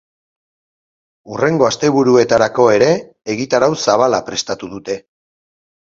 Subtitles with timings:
[1.33, 2.89] Hurrengo asteburuetarako ere,
[3.35, 5.01] egitarau zabala prestatu dute.